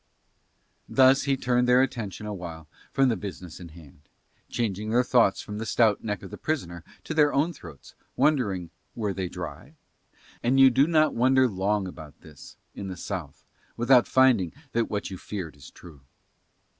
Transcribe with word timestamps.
Thus 0.89 1.25
he 1.25 1.37
turned 1.37 1.67
their 1.67 1.83
attention 1.83 2.25
a 2.25 2.33
while 2.33 2.67
from 2.91 3.09
the 3.09 3.15
business 3.15 3.59
in 3.59 3.67
hand, 3.69 4.01
changing 4.49 4.89
their 4.89 5.03
thoughts 5.03 5.41
from 5.41 5.59
the 5.59 5.63
stout 5.67 6.03
neck 6.03 6.23
of 6.23 6.31
the 6.31 6.39
prisoner 6.39 6.83
to 7.03 7.13
their 7.13 7.31
own 7.31 7.53
throats, 7.53 7.93
wondering 8.15 8.71
were 8.95 9.13
they 9.13 9.29
dry; 9.29 9.75
and 10.41 10.59
you 10.59 10.71
do 10.71 10.87
not 10.87 11.13
wonder 11.13 11.47
long 11.47 11.87
about 11.87 12.19
this 12.21 12.57
in 12.73 12.87
the 12.87 12.97
south 12.97 13.45
without 13.77 14.07
finding 14.07 14.53
that 14.71 14.89
what 14.89 15.11
you 15.11 15.19
feared 15.19 15.55
is 15.55 15.69
true. 15.69 16.01